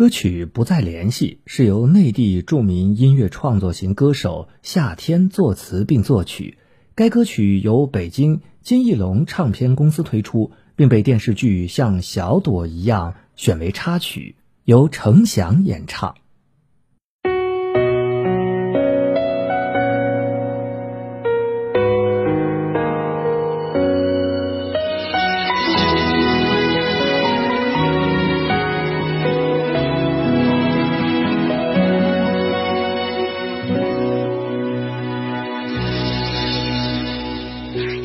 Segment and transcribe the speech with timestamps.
[0.00, 6.56] 歌曲《不再联系》是由内地著名音乐创作型歌手夏天作词并作曲。
[6.94, 16.14] 该歌曲由北京金艺龙唱片公司推出，并被电视剧《像小朵一样》选为插曲，由程响演唱。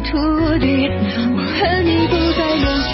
[0.00, 0.16] 土
[0.58, 0.88] 地，
[1.34, 2.90] 我和你不再联系，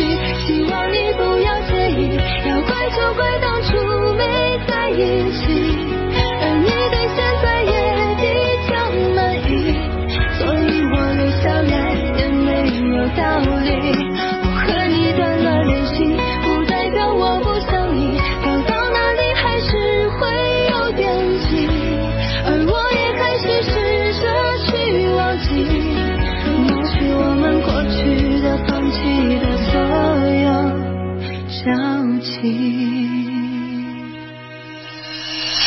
[0.46, 2.16] 希望你不要介意，
[2.48, 3.76] 要怪就怪当初
[4.16, 4.22] 没
[4.66, 5.53] 在一起，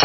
[0.00, 0.04] 也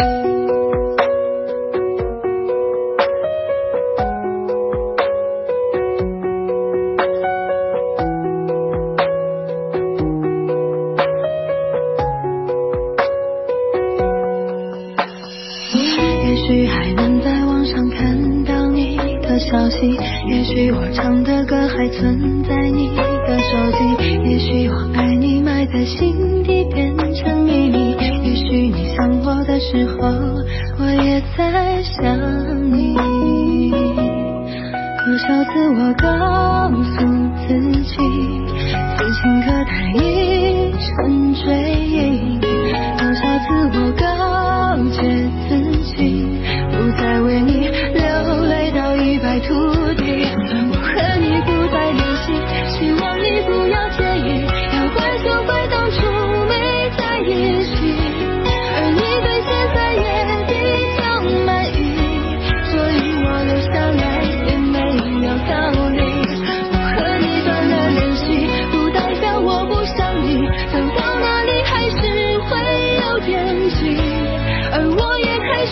[16.46, 19.96] 许还能在网上看到你的消息
[20.28, 27.03] 也许我唱的歌还存在你的手机也许我爱你埋在心底变
[29.54, 30.08] 的时候，
[30.80, 32.02] 我也在想
[32.72, 32.96] 你。
[33.70, 36.04] 多少次我告
[36.82, 36.96] 诉
[37.46, 37.54] 自
[37.84, 37.94] 己，
[38.98, 42.40] 此情可待已成追忆，
[42.98, 44.02] 多少次我告
[44.90, 44.98] 诫
[45.48, 45.54] 自
[45.94, 45.94] 己。
[46.72, 48.02] 不再为你流
[48.48, 49.54] 泪到一败涂
[49.94, 50.03] 地